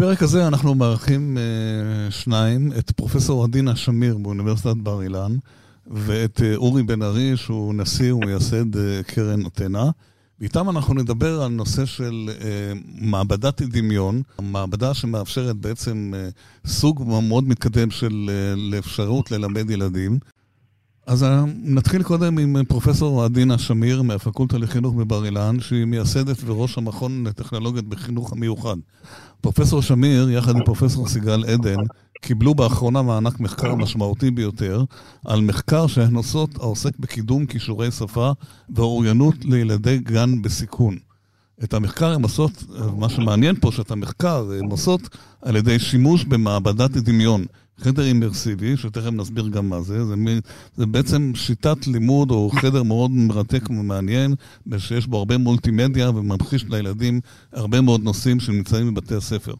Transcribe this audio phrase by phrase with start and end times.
[0.00, 5.36] בפרק הזה אנחנו מארחים uh, שניים, את פרופסור עדינה שמיר באוניברסיטת בר אילן,
[5.86, 9.90] ואת uh, אורי בן ארי, שהוא נשיא ומייסד uh, קרן אתנה.
[10.40, 12.42] ואיתם אנחנו נדבר על נושא של uh,
[13.00, 16.12] מעבדת דמיון, מעבדה שמאפשרת בעצם
[16.64, 20.18] uh, סוג מאוד מתקדם של uh, לאפשרות ללמד ילדים.
[21.06, 21.26] אז
[21.64, 27.84] נתחיל קודם עם פרופסור עדינה שמיר מהפקולטה לחינוך בבר אילן, שהיא מייסדת וראש המכון לטכנולוגיות
[27.84, 28.76] בחינוך המיוחד.
[29.40, 31.76] פרופסור שמיר, יחד עם פרופסור סיגל עדן,
[32.20, 34.84] קיבלו באחרונה מענק מחקר משמעותי ביותר
[35.24, 38.32] על מחקר שהן עושות העוסק בקידום כישורי שפה
[38.74, 40.96] ואוריינות לילדי גן בסיכון.
[41.64, 42.64] את המחקר הן עושות,
[42.96, 45.00] מה שמעניין פה, שאת המחקר הן עושות
[45.42, 47.44] על ידי שימוש במעבדת דמיון.
[47.80, 50.26] חדר אימרסיבי, שתכף נסביר גם מה זה, זה, מ...
[50.76, 54.34] זה בעצם שיטת לימוד או חדר מאוד מרתק ומעניין,
[54.78, 57.20] שיש בו הרבה מולטימדיה וממחיש לילדים
[57.52, 59.54] הרבה מאוד נושאים שנמצאים בבתי הספר.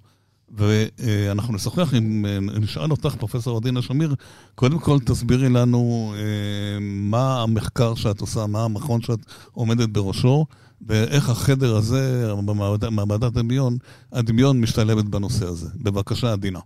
[0.55, 2.27] ואנחנו נשוחח עם,
[2.61, 4.15] נשאל אותך, פרופסור עדינה שמיר,
[4.55, 9.19] קודם כל תסבירי לנו אה, מה המחקר שאת עושה, מה המכון שאת
[9.53, 10.47] עומדת בראשו,
[10.87, 13.77] ואיך החדר הזה, במעבדת הדמיון,
[14.13, 15.69] הדמיון משתלבת בנושא הזה.
[15.77, 16.61] בבקשה, עדינה.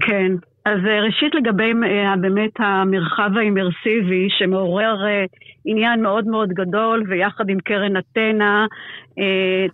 [0.00, 0.32] כן,
[0.64, 5.24] אז אה, ראשית לגבי אה, באמת המרחב האימרסיבי שמעורר אה,
[5.64, 8.66] עניין מאוד מאוד גדול ויחד עם קרן אתנה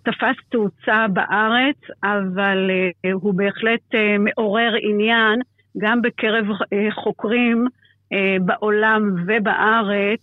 [0.03, 2.71] תפס תאוצה בארץ, אבל
[3.13, 5.39] הוא בהחלט מעורר עניין
[5.77, 6.45] גם בקרב
[6.91, 7.65] חוקרים
[8.41, 10.19] בעולם ובארץ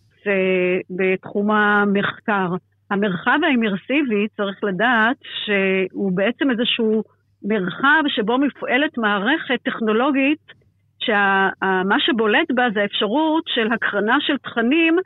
[0.91, 2.55] בתחום המחקר.
[2.91, 7.03] המרחב האימרסיבי, צריך לדעת שהוא בעצם איזשהו
[7.45, 10.63] מרחב שבו מפועלת מערכת טכנולוגית
[10.99, 14.97] שמה שבולט בה זה האפשרות של הקרנה של תכנים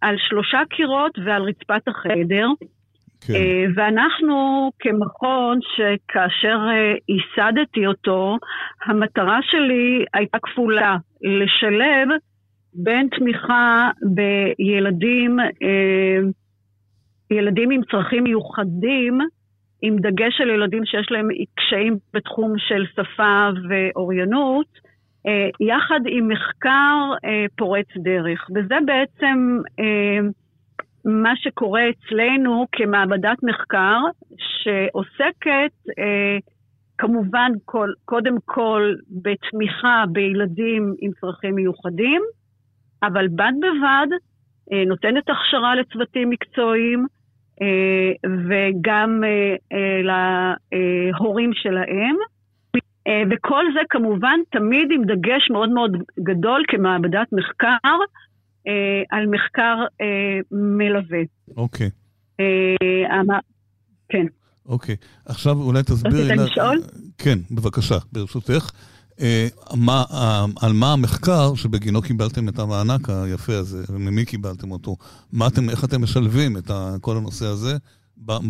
[0.00, 2.46] על שלושה קירות ועל רצפת החדר.
[3.26, 3.34] כן.
[3.34, 8.36] אה, ואנחנו כמכון שכאשר אה, ייסדתי אותו,
[8.86, 12.08] המטרה שלי הייתה כפולה, לשלב
[12.74, 16.18] בין תמיכה בילדים, אה,
[17.30, 19.18] ילדים עם צרכים מיוחדים,
[19.82, 24.66] עם דגש על ילדים שיש להם קשיים בתחום של שפה ואוריינות,
[25.26, 28.50] אה, יחד עם מחקר אה, פורץ דרך.
[28.54, 30.28] וזה בעצם אה,
[31.04, 33.98] מה שקורה אצלנו כמעבדת מחקר,
[34.38, 35.72] שעוסקת
[36.98, 37.52] כמובן
[38.04, 42.22] קודם כל בתמיכה בילדים עם צרכים מיוחדים,
[43.02, 44.06] אבל בד בבד
[44.86, 47.06] נותנת הכשרה לצוותים מקצועיים,
[48.48, 52.16] וגם אה, אה, להורים שלהם.
[53.30, 57.96] וכל זה כמובן תמיד עם דגש מאוד מאוד גדול כמעבדת מחקר
[59.10, 59.76] על מחקר
[60.52, 61.18] מלווה.
[61.56, 61.90] אוקיי.
[64.08, 64.26] כן.
[64.66, 64.96] אוקיי.
[65.26, 66.22] עכשיו אולי תסבירי...
[66.22, 66.78] רצית לשאול?
[67.18, 68.70] כן, בבקשה, ברשותך.
[69.20, 69.46] אה,
[69.86, 74.96] מה, אה, על מה המחקר שבגינו קיבלתם את המענק היפה הזה, וממי קיבלתם אותו.
[75.32, 77.72] מה אתם, איך אתם משלבים את כל הנושא הזה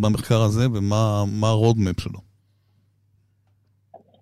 [0.00, 2.32] במחקר הזה, ומה הרודמפ שלו.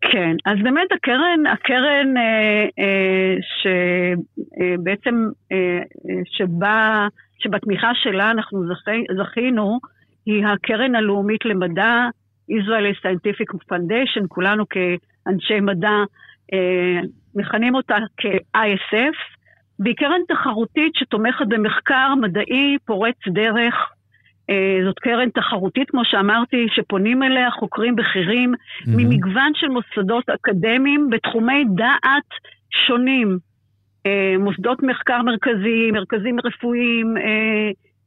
[0.01, 5.78] כן, אז באמת הקרן, הקרן אה, אה, שבעצם, אה,
[6.25, 7.09] שבה,
[7.39, 9.78] שבתמיכה שלה אנחנו זכי, זכינו,
[10.27, 12.09] היא הקרן הלאומית למדע,
[12.51, 16.05] Israeli Scientific Foundation, כולנו כאנשי מדע אה,
[17.34, 19.16] מכנים אותה כ-ISF,
[19.81, 23.75] והיא קרן תחרותית שתומכת במחקר מדעי פורץ דרך.
[24.50, 28.91] אה, זאת קרן תחרותית, כמו שאמרתי, שפונים אליה חוקרים בכירים mm-hmm.
[28.97, 32.31] ממגוון של מוסדות אקדמיים בתחומי דעת
[32.87, 33.39] שונים.
[34.06, 37.15] אה, מוסדות מחקר מרכזיים, מרכזים רפואיים,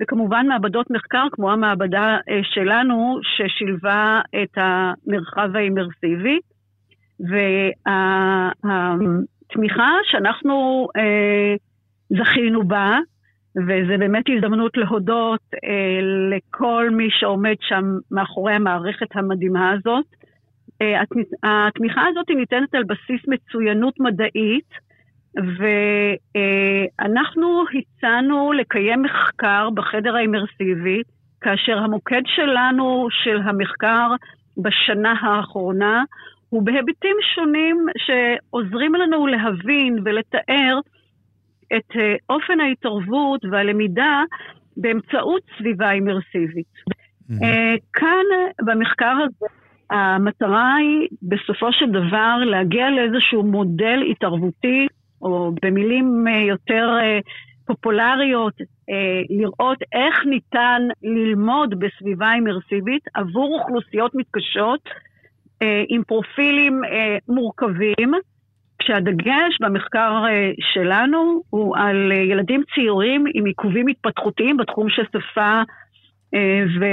[0.02, 6.40] וכמובן מעבדות מחקר כמו המעבדה שלנו, ששילבה את המרחב האימרסיבי.
[8.66, 11.56] והתמיכה שאנחנו אה,
[12.10, 13.00] זכינו בה,
[13.56, 20.06] וזו באמת הזדמנות להודות אה, לכל מי שעומד שם מאחורי המערכת המדהימה הזאת.
[20.82, 21.02] אה,
[21.44, 24.70] התמיכה הזאת ניתנת על בסיס מצוינות מדעית,
[26.98, 31.02] ואנחנו הצענו לקיים מחקר בחדר האימרסיבי,
[31.42, 34.08] כאשר המוקד שלנו, של המחקר
[34.58, 36.04] בשנה האחרונה,
[36.54, 40.80] הוא בהיבטים שונים שעוזרים לנו להבין ולתאר
[41.76, 44.24] את אה, אופן ההתערבות והלמידה
[44.78, 46.74] באמצעות סביבה אימרסיבית.
[46.86, 47.46] Mm-hmm.
[47.94, 48.26] כאן,
[48.66, 49.46] במחקר הזה,
[49.90, 54.88] המטרה היא בסופו של דבר להגיע לאיזשהו מודל התערבותי,
[55.22, 56.90] או במילים אה, יותר
[57.66, 58.54] פופולריות,
[59.30, 64.90] לראות איך ניתן ללמוד בסביבה אימרסיבית עבור אוכלוסיות מתקשות
[65.88, 66.82] עם פרופילים
[67.28, 68.12] מורכבים,
[68.80, 70.24] כשהדגש במחקר
[70.74, 75.62] שלנו הוא על ילדים צעירים עם עיכובים התפתחותיים בתחום של שפה
[76.80, 76.86] ו,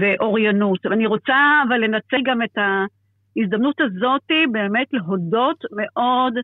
[0.00, 0.86] ואוריינות.
[0.86, 6.34] אני רוצה אבל לנצל גם את ההזדמנות הזאת באמת להודות מאוד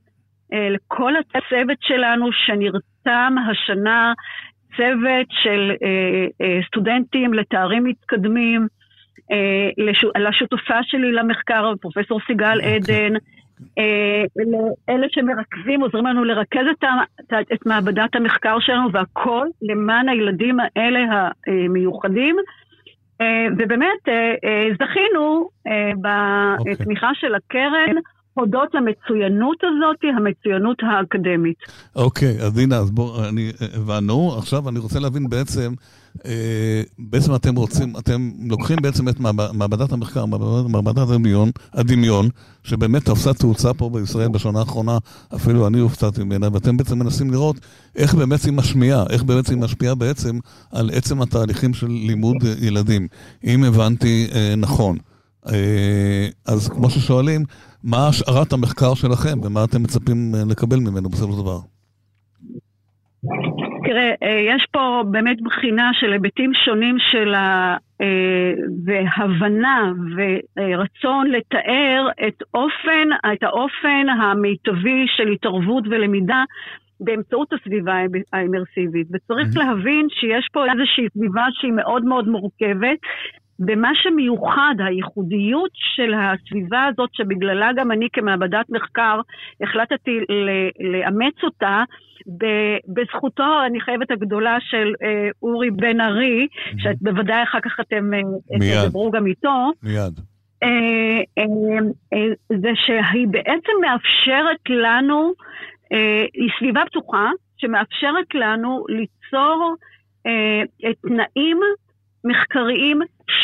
[0.53, 4.13] לכל הצוות שלנו שנרתם השנה
[4.77, 8.67] צוות של אה, אה, סטודנטים לתארים מתקדמים, אה,
[10.19, 12.65] לשותפה שלי למחקר, פרופסור סיגל okay.
[12.65, 12.77] אוקיי.
[12.77, 13.15] עדן,
[13.79, 14.25] אה,
[14.89, 21.01] לאלה שמרכזים, עוזרים לנו לרכז את, את מעבדת המחקר שלנו, והכל למען הילדים האלה
[21.47, 22.37] המיוחדים.
[23.21, 25.93] אה, ובאמת, אה, אה, זכינו אה,
[26.67, 27.21] בתמיכה okay.
[27.21, 27.97] של הקרן.
[28.35, 31.57] הודות למצוינות הזאת, המצוינות האקדמית.
[31.97, 34.35] אוקיי, אז הנה, אז בואו, אני, הבנו.
[34.39, 35.75] עכשיו אני רוצה להבין בעצם, אה,
[36.99, 39.21] בעצם אתם רוצים, אתם לוקחים בעצם את
[39.53, 42.29] מעבדת המחקר, מעבדת, הדמיון, הדמיון,
[42.63, 44.99] שבאמת תפסה תאוצה פה בישראל בשנה האחרונה,
[45.35, 47.57] אפילו אני הופתעתי ממנה, ואתם בעצם מנסים לראות
[47.97, 50.39] איך באמת היא משמיעה, איך באמת היא משפיעה בעצם
[50.73, 53.09] על עצם התהליכים של לימוד ילדים,
[53.45, 54.97] אם הבנתי אה, נכון.
[55.49, 57.45] אה, אז כמו ששואלים,
[57.83, 61.61] מה השארת המחקר שלכם ומה אתם מצפים אה, לקבל ממנו בסופו של דבר?
[63.89, 67.77] תראה, אה, יש פה באמת בחינה של היבטים שונים של ה...
[68.85, 69.93] והבנה
[70.57, 76.45] ורצון לתאר את אופן, את האופן המיטבי של התערבות ולמידה
[77.01, 77.95] באמצעות הסביבה
[78.33, 79.07] האמרסיבית.
[79.13, 79.59] וצריך mm-hmm.
[79.59, 82.99] להבין שיש פה איזושהי סביבה שהיא מאוד מאוד מורכבת,
[83.59, 89.21] במה שמיוחד, הייחודיות של הסביבה הזאת, שבגללה גם אני כמעבדת מחקר
[89.61, 90.21] החלטתי
[90.93, 91.85] לאמץ אותה,
[92.89, 96.79] בזכותו, אני חייבת הגדולה של אה, אורי בן ארי, mm-hmm.
[96.79, 99.71] שבוודאי אחר כך אתם אה, תדברו גם איתו.
[99.83, 100.21] מיד.
[100.63, 100.69] אה,
[101.39, 101.45] אה,
[102.13, 105.33] אה, זה שהיא בעצם מאפשרת לנו,
[105.93, 109.75] אה, היא סביבה פתוחה, שמאפשרת לנו ליצור
[111.03, 111.61] תנאים
[112.25, 113.01] מחקריים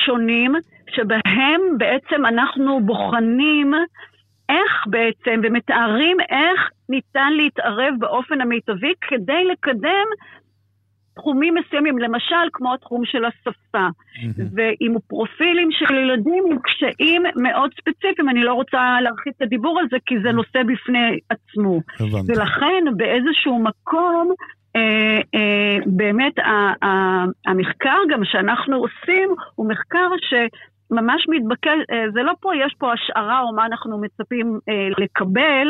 [0.07, 0.53] שונים,
[0.91, 3.75] שבהם בעצם אנחנו בוחנים
[4.49, 10.07] איך בעצם, ומתארים איך ניתן להתערב באופן המיטבי כדי לקדם
[11.15, 13.87] תחומים מסוימים, למשל כמו התחום של השפה.
[14.55, 19.87] ועם פרופילים של ילדים עם קשיים מאוד ספציפיים, אני לא רוצה להרחיב את הדיבור על
[19.91, 21.81] זה כי זה נושא בפני עצמו.
[22.29, 24.35] ולכן באיזשהו מקום
[25.87, 26.33] באמת
[27.47, 33.41] המחקר גם שאנחנו עושים הוא מחקר שממש מתבקש, אה, זה לא פה, יש פה השערה
[33.41, 34.59] או מה אנחנו מצפים
[34.99, 35.69] לקבל,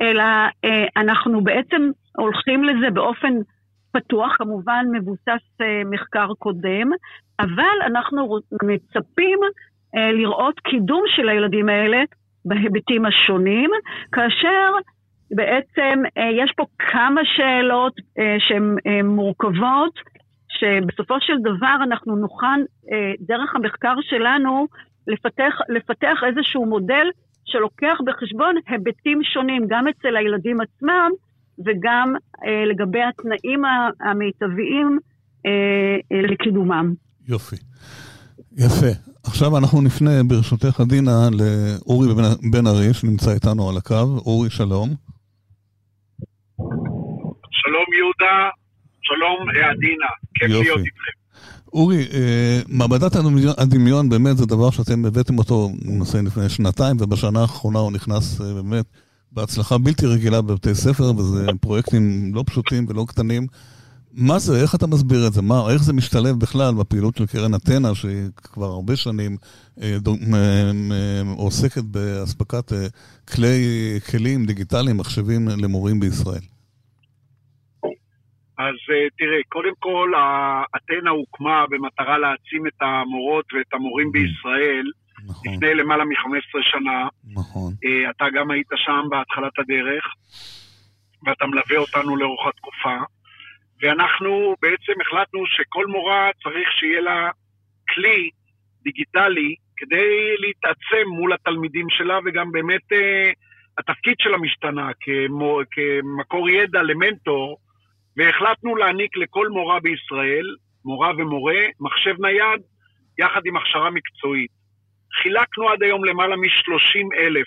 [0.00, 0.24] אלא
[0.96, 3.34] אנחנו בעצם הולכים לזה באופן
[3.92, 5.58] פתוח, כמובן מבוסס
[5.90, 6.90] מחקר קודם,
[7.40, 9.38] אבל אנחנו מצפים
[9.94, 12.02] לראות קידום של הילדים האלה
[12.44, 13.70] בהיבטים השונים,
[14.12, 14.72] כאשר
[15.30, 19.94] בעצם אה, יש פה כמה שאלות אה, שהן אה, מורכבות,
[20.48, 22.60] שבסופו של דבר אנחנו נוכל,
[23.20, 24.66] דרך המחקר שלנו,
[25.06, 27.06] לפתח, לפתח איזשהו מודל
[27.44, 31.10] שלוקח בחשבון היבטים שונים, גם אצל הילדים עצמם
[31.66, 32.14] וגם
[32.66, 33.62] לגבי התנאים
[34.00, 34.98] המיטביים
[36.10, 36.94] לקידומם.
[37.28, 37.56] יופי.
[38.56, 38.92] יפה.
[39.24, 42.08] עכשיו אנחנו נפנה, ברשותך, עדינה, לאורי
[42.52, 44.04] בן ארי, שנמצא איתנו על הקו.
[44.26, 44.94] אורי, שלום.
[48.20, 48.48] יהודה,
[49.02, 50.64] שלום עדינה, כיף יופי.
[50.64, 51.18] להיות איתכם.
[51.72, 53.16] אורי, אה, מעבדת
[53.58, 58.54] הדמיון, באמת זה דבר שאתם הבאתם אותו, נושא לפני שנתיים, ובשנה האחרונה הוא נכנס אה,
[58.54, 58.84] באמת
[59.32, 63.46] בהצלחה בלתי רגילה בבתי ספר, וזה פרויקטים לא פשוטים ולא קטנים.
[64.12, 65.42] מה זה, איך אתה מסביר את זה?
[65.42, 69.36] מה, איך זה משתלב בכלל בפעילות של קרן אתנה, שהיא כבר הרבה שנים
[69.82, 70.12] אה, אה,
[70.92, 72.86] אה, עוסקת באספקת אה,
[73.34, 73.64] כלי,
[74.10, 76.40] כלים דיגיטליים, מחשבים למורים בישראל?
[78.58, 80.12] אז אה, תראה, קודם כל,
[80.76, 84.22] אתנה הוקמה במטרה להעצים את המורות ואת המורים אוקיי.
[84.22, 84.86] בישראל.
[85.28, 85.54] נכון.
[85.54, 87.08] לפני למעלה מ-15 שנה.
[87.34, 87.72] נכון.
[87.84, 90.04] אה, אתה גם היית שם בהתחלת הדרך,
[91.26, 92.96] ואתה מלווה אותנו לאורך התקופה.
[93.82, 97.30] ואנחנו בעצם החלטנו שכל מורה צריך שיהיה לה
[97.94, 98.30] כלי
[98.82, 103.30] דיגיטלי כדי להתעצם מול התלמידים שלה, וגם באמת אה,
[103.78, 107.56] התפקיד שלה משתנה כמו, כמקור ידע למנטור,
[108.18, 110.46] והחלטנו להעניק לכל מורה בישראל,
[110.84, 112.60] מורה ומורה, מחשב נייד
[113.18, 114.50] יחד עם הכשרה מקצועית.
[115.22, 117.46] חילקנו עד היום למעלה מ-30 אלף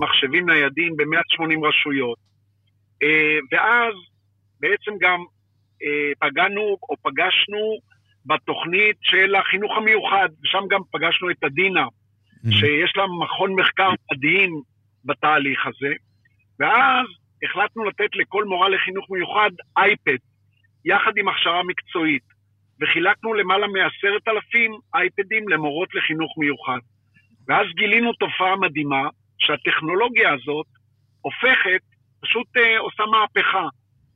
[0.00, 2.18] מחשבים ניידים ב-180 רשויות.
[3.02, 3.94] אה, ואז
[4.60, 5.18] בעצם גם
[5.82, 7.78] אה, פגענו או פגשנו
[8.26, 12.52] בתוכנית של החינוך המיוחד, ושם גם פגשנו את עדינה, mm-hmm.
[12.52, 14.60] שיש לה מכון מחקר מדהים
[15.04, 15.94] בתהליך הזה,
[16.60, 17.06] ואז
[17.42, 20.22] החלטנו לתת לכל מורה לחינוך מיוחד אייפד,
[20.84, 22.22] יחד עם הכשרה מקצועית,
[22.80, 26.78] וחילקנו למעלה מעשרת אלפים אייפדים למורות לחינוך מיוחד.
[27.48, 30.66] ואז גילינו תופעה מדהימה, שהטכנולוגיה הזאת
[31.20, 31.80] הופכת,
[32.20, 33.68] פשוט אה, עושה מהפכה.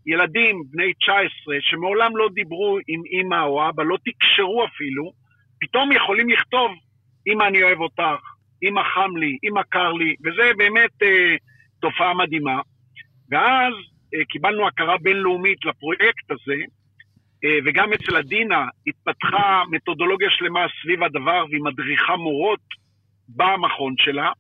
[0.07, 5.13] ילדים בני 19 שמעולם לא דיברו עם אימא או אבא, לא תקשרו אפילו,
[5.61, 6.71] פתאום יכולים לכתוב,
[7.27, 8.23] אמא אני אוהב אותך,
[8.63, 11.37] אמא חם לי, אמא קר לי, וזה באמת אה,
[11.81, 12.61] תופעה מדהימה.
[13.33, 13.75] ואז
[14.15, 16.63] אה, קיבלנו הכרה בינלאומית לפרויקט הזה,
[17.45, 22.61] אה, וגם אצל עדינה התפתחה מתודולוגיה שלמה סביב הדבר, והיא מדריכה מורות
[23.29, 24.31] במכון שלה,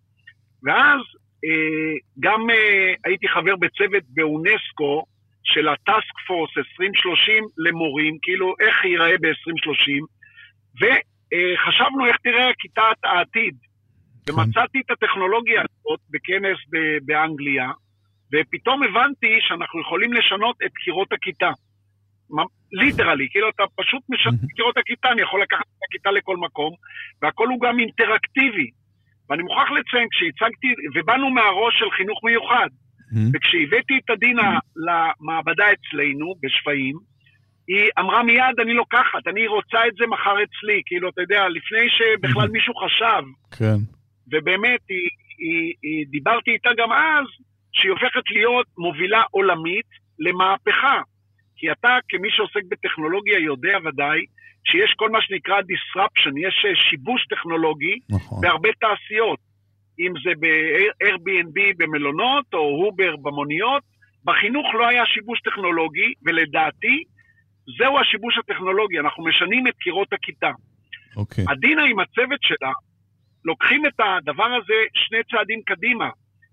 [0.65, 1.01] ואז
[1.45, 5.05] אה, גם אה, הייתי חבר בצוות באונסקו
[5.45, 10.05] של הטאסק פורס 2030 למורים, כאילו איך ייראה ב-2030,
[10.81, 13.55] וחשבנו איך תראה כיתת העתיד.
[14.27, 14.33] כן.
[14.33, 16.59] ומצאתי את הטכנולוגיה הזאת בכנס
[17.05, 17.71] באנגליה,
[18.33, 21.51] ופתאום הבנתי שאנחנו יכולים לשנות את קירות הכיתה.
[22.73, 26.73] ליטרלי, כאילו אתה פשוט משנה את קירות הכיתה, אני יכול לקחת את הכיתה לכל מקום,
[27.23, 28.71] והכל הוא גם אינטראקטיבי.
[29.31, 32.69] ואני מוכרח לציין, כשהצגתי, ובאנו מהראש של חינוך מיוחד,
[33.35, 36.97] וכשהבאתי את עדינה למעבדה אצלנו, בשפיים,
[37.69, 41.87] היא אמרה מיד, אני לוקחת, אני רוצה את זה מחר אצלי, כאילו, אתה יודע, לפני
[41.97, 43.23] שבכלל מישהו חשב.
[43.59, 43.79] כן.
[44.33, 45.09] ובאמת, היא,
[45.39, 47.27] היא, היא, דיברתי איתה גם אז,
[47.73, 49.87] שהיא הופכת להיות מובילה עולמית
[50.19, 51.00] למהפכה.
[51.57, 54.21] כי אתה, כמי שעוסק בטכנולוגיה, יודע ודאי
[54.64, 58.38] שיש כל מה שנקרא disruption, יש אה, שיבוש טכנולוגי נכון.
[58.43, 59.38] בהרבה תעשיות.
[60.00, 63.83] אם זה ב-Airbnb במלונות או הובר במוניות,
[64.25, 67.02] בחינוך לא היה שיבוש טכנולוגי, ולדעתי,
[67.79, 70.50] זהו השיבוש הטכנולוגי, אנחנו משנים את קירות הכיתה.
[71.17, 71.45] אוקיי.
[71.49, 72.73] עדינה עם הצוות שלה,
[73.45, 76.09] לוקחים את הדבר הזה שני צעדים קדימה.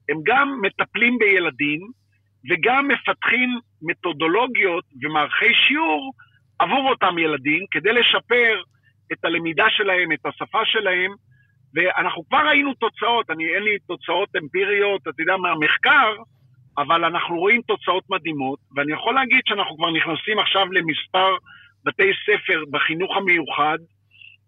[0.09, 1.79] הם גם מטפלים בילדים
[2.49, 6.13] וגם מפתחים מתודולוגיות ומערכי שיעור
[6.59, 8.61] עבור אותם ילדים כדי לשפר
[9.13, 11.11] את הלמידה שלהם, את השפה שלהם,
[11.73, 16.15] ואנחנו כבר ראינו תוצאות, אני, אין לי תוצאות אמפיריות, אתה יודע, מהמחקר,
[16.77, 21.35] אבל אנחנו רואים תוצאות מדהימות, ואני יכול להגיד שאנחנו כבר נכנסים עכשיו למספר
[21.85, 23.77] בתי ספר בחינוך המיוחד,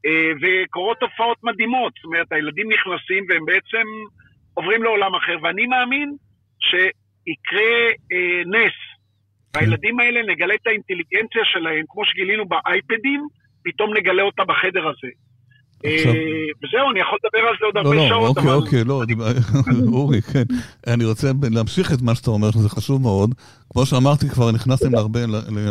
[0.05, 1.93] אה, וקורות תופעות מדהימות.
[1.95, 3.87] זאת אומרת, הילדים נכנסים והם בעצם
[4.53, 6.15] עוברים לעולם אחר, ואני מאמין
[6.60, 7.72] שיקרה
[8.12, 8.77] אה, נס.
[9.53, 9.60] כן.
[9.60, 13.27] והילדים האלה, נגלה את האינטליגנציה שלהם, כמו שגילינו באייפדים,
[13.63, 15.12] פתאום נגלה אותה בחדר הזה.
[15.86, 16.13] אה,
[16.63, 18.38] וזהו, אני יכול לדבר על זה עוד הרבה לא, שעות.
[18.38, 18.53] לא, אוקיי, אבל...
[18.53, 19.03] אוקיי, לא,
[19.98, 20.43] אורי, כן.
[20.88, 23.36] אני רוצה להמשיך את מה שאתה אומר, שזה חשוב מאוד.
[23.70, 24.91] כמו שאמרתי, כבר נכנסתם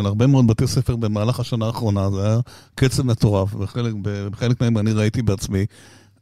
[0.03, 2.37] להרבה מאוד בתי ספר במהלך השנה האחרונה, זה היה
[2.75, 5.65] קצב מטורף, וחלק מהם אני ראיתי בעצמי.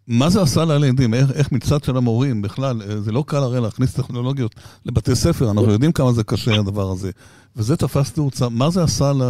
[0.10, 1.14] מה זה עשה לילדים?
[1.14, 4.54] איך, איך מצד של המורים בכלל, אה, זה לא קל הרי להכניס טכנולוגיות
[4.86, 7.12] לבתי ספר, אנחנו יודעים כמה זה קשה הדבר הזה.
[7.58, 9.22] וזה תפס תאוצה, מה זה עשה, ל...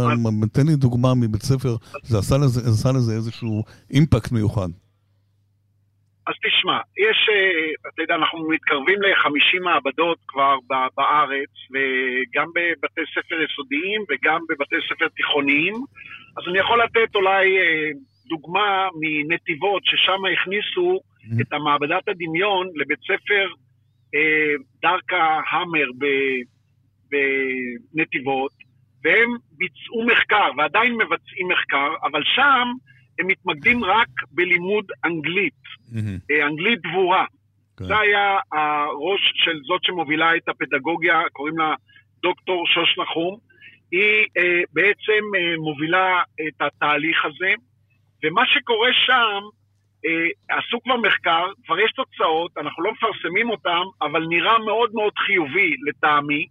[0.56, 1.72] תן לי דוגמה מבית ספר,
[2.02, 4.70] זה עשה לזה, עשה לזה איזשהו אימפקט מיוחד.
[6.28, 10.56] אז תשמע, יש, אה, אתה יודע, אנחנו מתקרבים ל-50 מעבדות כבר
[10.96, 15.74] בארץ, וגם בבתי ספר יסודיים וגם בבתי ספר תיכוניים,
[16.36, 17.90] אז אני יכול לתת אולי אה,
[18.30, 21.42] דוגמה מנתיבות, ששם הכניסו mm-hmm.
[21.42, 23.46] את המעבדת הדמיון לבית ספר
[24.14, 25.86] אה, דרכה המר
[27.94, 28.52] בנתיבות,
[29.04, 32.68] והם ביצעו מחקר, ועדיין מבצעים מחקר, אבל שם
[33.18, 36.46] הם מתמקדים רק בלימוד אנגלית, mm-hmm.
[36.46, 37.24] אנגלית דבורה.
[37.24, 37.40] Okay.
[37.78, 37.84] כן.
[37.84, 41.74] זה היה הראש של זאת שמובילה את הפדגוגיה, קוראים לה
[42.22, 43.38] דוקטור שוש נחום.
[43.92, 47.52] היא אה, בעצם אה, מובילה את התהליך הזה,
[48.24, 49.40] ומה שקורה שם,
[50.06, 55.12] אה, עשו כבר מחקר, כבר יש תוצאות, אנחנו לא מפרסמים אותם, אבל נראה מאוד מאוד
[55.26, 56.46] חיובי לטעמי.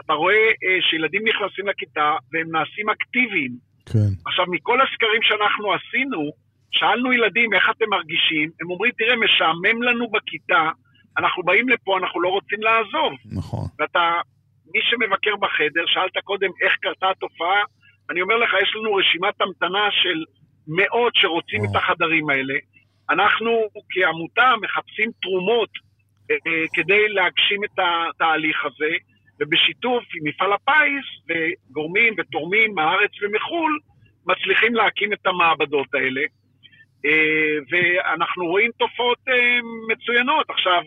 [0.00, 3.52] אתה רואה אה, שילדים נכנסים לכיתה והם נעשים אקטיביים.
[3.92, 4.10] כן.
[4.26, 6.30] עכשיו, מכל הסקרים שאנחנו עשינו,
[6.70, 10.70] שאלנו ילדים איך אתם מרגישים, הם אומרים, תראה, משעמם לנו בכיתה,
[11.18, 13.12] אנחנו באים לפה, אנחנו לא רוצים לעזוב.
[13.38, 13.66] נכון.
[13.78, 14.20] ואתה,
[14.74, 17.62] מי שמבקר בחדר, שאלת קודם איך קרתה התופעה,
[18.10, 20.24] אני אומר לך, יש לנו רשימת המתנה של
[20.68, 21.70] מאות שרוצים או.
[21.70, 22.54] את החדרים האלה.
[23.10, 25.70] אנחנו כעמותה מחפשים תרומות
[26.30, 28.94] אה, אה, כדי להגשים את התהליך הזה,
[29.40, 33.78] ובשיתוף עם מפעל הפיס וגורמים ותורמים מהארץ ומחו"ל,
[34.26, 36.20] מצליחים להקים את המעבדות האלה.
[37.06, 40.50] אה, ואנחנו רואים תופעות אה, מצוינות.
[40.50, 40.82] עכשיו,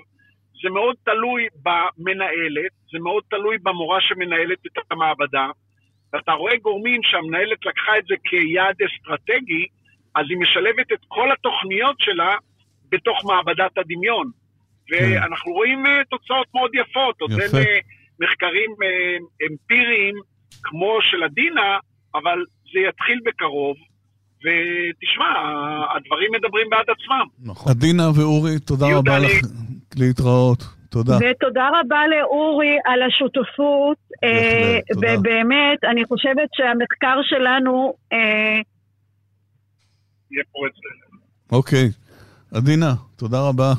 [0.63, 5.47] זה מאוד תלוי במנהלת, זה מאוד תלוי במורה שמנהלת את המעבדה,
[6.13, 9.65] ואתה רואה גורמים שהמנהלת לקחה את זה כיעד אסטרטגי,
[10.15, 12.35] אז היא משלבת את כל התוכניות שלה
[12.91, 14.31] בתוך מעבדת הדמיון.
[14.91, 17.21] ואנחנו רואים uh, תוצאות מאוד יפות.
[17.21, 17.67] עוד אין uh,
[18.19, 20.15] מחקרים uh, אמפיריים
[20.63, 21.77] כמו של עדינה,
[22.15, 23.75] אבל זה יתחיל בקרוב.
[24.37, 25.31] ותשמע,
[25.95, 27.51] הדברים מדברים בעד עצמם.
[27.51, 27.71] נכון.
[27.71, 29.31] עדינה ואורי, תודה רבה לך
[29.95, 30.76] להתראות.
[30.89, 31.17] תודה.
[31.21, 33.97] ותודה רבה לאורי על השותפות,
[34.95, 37.93] ובאמת, אני חושבת שהמחקר שלנו...
[40.31, 40.73] יהיה פורץ
[41.51, 41.89] אוקיי.
[42.53, 43.73] עדינה, תודה רבה.